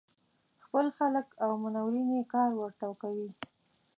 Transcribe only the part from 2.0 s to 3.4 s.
یې کار ورته کوي.